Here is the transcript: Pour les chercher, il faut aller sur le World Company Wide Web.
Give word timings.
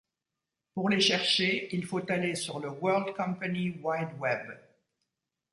Pour 0.73 0.89
les 0.89 0.99
chercher, 0.99 1.69
il 1.75 1.85
faut 1.85 2.01
aller 2.11 2.33
sur 2.33 2.59
le 2.59 2.71
World 2.71 3.15
Company 3.15 3.77
Wide 3.83 4.17
Web. 4.19 4.51